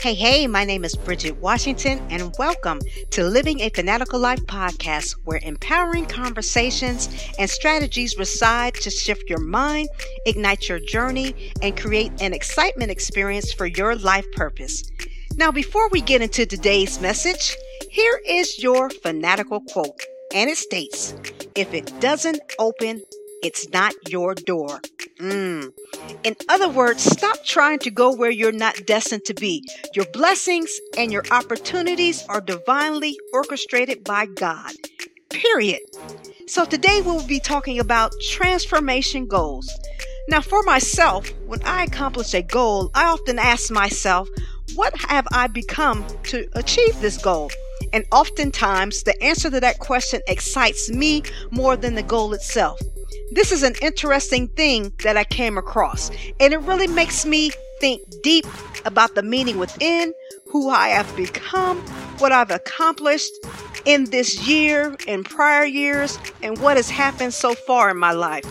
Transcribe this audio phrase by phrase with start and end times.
[0.00, 2.80] Hey, hey, my name is Bridget Washington, and welcome
[3.10, 9.40] to Living a Fanatical Life podcast, where empowering conversations and strategies reside to shift your
[9.40, 9.88] mind,
[10.24, 14.84] ignite your journey, and create an excitement experience for your life purpose.
[15.36, 17.56] Now, before we get into today's message,
[17.90, 20.00] here is your fanatical quote,
[20.32, 21.12] and it states
[21.56, 23.02] If it doesn't open,
[23.42, 24.80] it's not your door.
[25.18, 25.72] Mm.
[26.24, 29.64] In other words, stop trying to go where you're not destined to be.
[29.94, 34.72] Your blessings and your opportunities are divinely orchestrated by God.
[35.30, 35.80] Period.
[36.46, 39.70] So today we'll be talking about transformation goals.
[40.28, 44.28] Now, for myself, when I accomplish a goal, I often ask myself,
[44.74, 47.50] what have I become to achieve this goal?
[47.92, 52.78] And oftentimes, the answer to that question excites me more than the goal itself.
[53.32, 57.50] This is an interesting thing that I came across, and it really makes me
[57.80, 58.46] think deep
[58.84, 60.12] about the meaning within,
[60.50, 61.78] who I have become,
[62.18, 63.32] what I've accomplished
[63.84, 68.44] in this year and prior years, and what has happened so far in my life.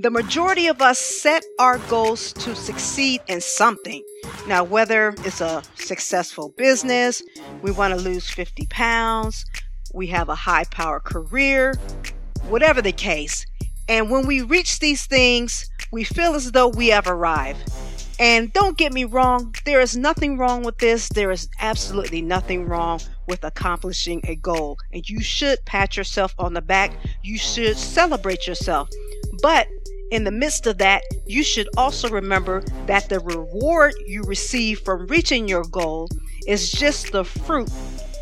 [0.00, 4.04] The majority of us set our goals to succeed in something.
[4.46, 7.22] Now, whether it's a successful business,
[7.62, 9.44] we want to lose 50 pounds,
[9.92, 11.74] we have a high power career,
[12.48, 13.44] whatever the case,
[13.88, 17.70] and when we reach these things, we feel as though we have arrived.
[18.20, 21.08] And don't get me wrong, there is nothing wrong with this.
[21.08, 24.76] There is absolutely nothing wrong with accomplishing a goal.
[24.92, 26.92] And you should pat yourself on the back.
[27.22, 28.90] You should celebrate yourself.
[29.40, 29.68] But
[30.10, 35.06] in the midst of that, you should also remember that the reward you receive from
[35.06, 36.08] reaching your goal
[36.46, 37.70] is just the fruit,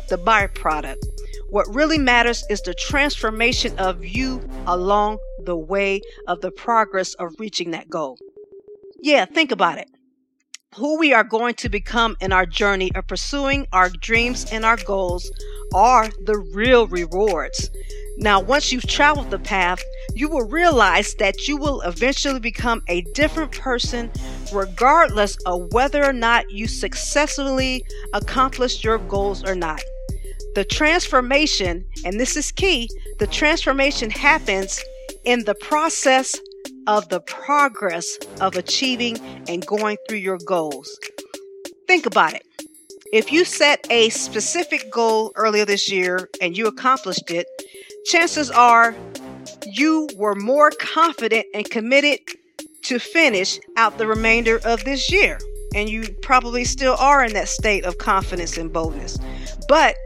[0.09, 1.03] the byproduct.
[1.49, 7.33] What really matters is the transformation of you along the way of the progress of
[7.39, 8.19] reaching that goal.
[9.01, 9.89] Yeah, think about it.
[10.75, 14.75] Who we are going to become in our journey of pursuing our dreams and our
[14.75, 15.31] goals
[15.73, 17.71] are the real rewards.
[18.17, 19.81] Now, once you've traveled the path,
[20.15, 24.11] you will realize that you will eventually become a different person
[24.53, 29.81] regardless of whether or not you successfully accomplished your goals or not.
[30.55, 34.83] The transformation, and this is key, the transformation happens
[35.27, 36.39] in the process
[36.87, 39.17] of the progress of achieving
[39.49, 40.97] and going through your goals.
[41.85, 42.43] Think about it.
[43.11, 47.45] If you set a specific goal earlier this year and you accomplished it,
[48.05, 48.95] chances are
[49.65, 52.19] you were more confident and committed
[52.83, 55.39] to finish out the remainder of this year.
[55.75, 59.19] And you probably still are in that state of confidence and boldness.
[59.67, 59.97] But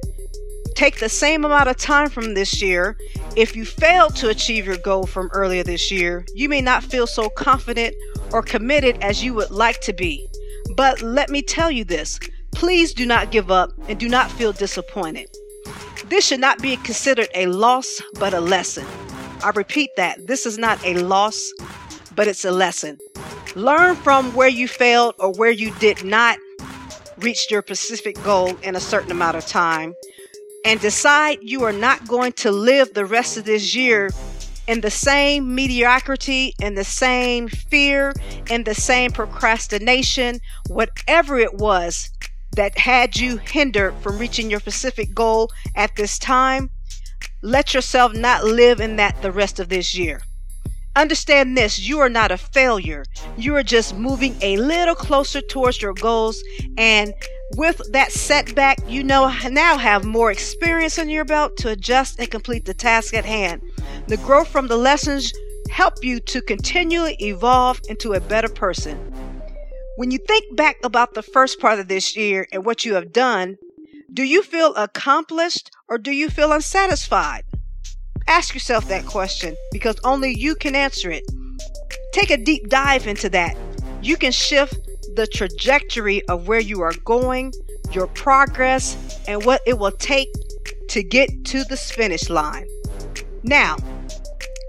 [0.82, 2.98] take the same amount of time from this year.
[3.36, 7.06] If you fail to achieve your goal from earlier this year, you may not feel
[7.06, 7.96] so confident
[8.34, 10.28] or committed as you would like to be.
[10.76, 12.20] But let me tell you this
[12.52, 15.30] please do not give up and do not feel disappointed.
[16.06, 18.88] This should not be considered a loss, but a lesson.
[19.44, 21.54] I repeat that this is not a loss,
[22.16, 22.98] but it's a lesson.
[23.54, 26.40] Learn from where you failed or where you did not
[27.20, 29.94] reach your specific goal in a certain amount of time
[30.66, 34.10] and decide you are not going to live the rest of this year
[34.68, 38.14] in the same mediocrity and the same fear
[38.50, 42.10] and the same procrastination, whatever it was
[42.56, 46.70] that had you hindered from reaching your specific goal at this time,
[47.42, 50.22] let yourself not live in that the rest of this year.
[50.96, 53.06] Understand this you are not a failure.
[53.38, 56.44] You are just moving a little closer towards your goals
[56.78, 57.14] and
[57.56, 62.30] with that setback, you know now have more experience in your belt to adjust and
[62.30, 63.62] complete the task at hand.
[64.08, 65.34] The growth from the lessons
[65.70, 68.98] help you to continually evolve into a better person.
[69.98, 73.14] When you think back about the first part of this year and what you have
[73.14, 73.58] done,
[74.14, 77.44] do you feel accomplished or do you feel unsatisfied?
[78.28, 81.24] Ask yourself that question because only you can answer it.
[82.12, 83.56] Take a deep dive into that.
[84.02, 84.76] You can shift
[85.16, 87.54] the trajectory of where you are going,
[87.92, 90.30] your progress, and what it will take
[90.90, 92.68] to get to this finish line.
[93.44, 93.78] Now,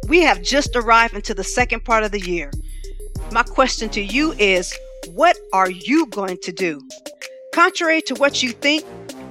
[0.09, 2.51] we have just arrived into the second part of the year.
[3.31, 4.77] My question to you is
[5.15, 6.81] what are you going to do?
[7.55, 8.85] Contrary to what you think,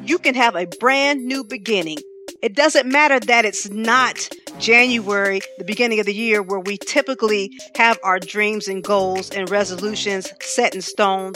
[0.03, 1.97] you can have a brand new beginning.
[2.41, 4.29] It doesn't matter that it's not
[4.59, 9.49] January, the beginning of the year, where we typically have our dreams and goals and
[9.49, 11.33] resolutions set in stone,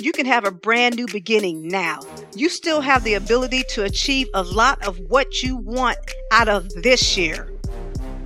[0.00, 2.00] you can have a brand new beginning now.
[2.34, 5.98] You still have the ability to achieve a lot of what you want
[6.32, 7.52] out of this year.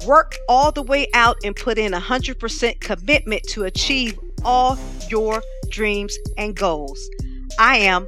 [0.07, 4.77] Work all the way out and put in 100% commitment to achieve all
[5.09, 5.43] your
[5.73, 7.11] dreams, and goals.
[7.59, 8.07] I am.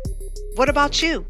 [0.55, 1.27] What about you?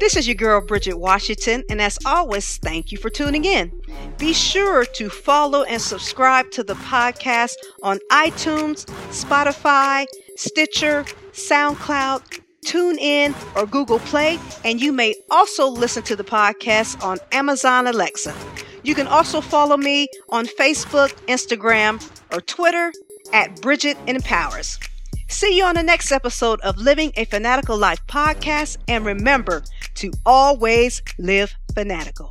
[0.00, 3.72] This is your girl, Bridget Washington, and as always, thank you for tuning in.
[4.18, 7.52] Be sure to follow and subscribe to the podcast
[7.82, 10.06] on iTunes, Spotify,
[10.36, 17.18] Stitcher, SoundCloud, TuneIn, or Google Play, and you may also listen to the podcast on
[17.30, 18.34] Amazon Alexa.
[18.82, 22.02] You can also follow me on Facebook, Instagram,
[22.32, 22.92] or Twitter
[23.32, 24.78] at Bridget Empowers.
[25.32, 29.64] See you on the next episode of Living a Fanatical Life podcast, and remember
[29.94, 32.30] to always live fanatical.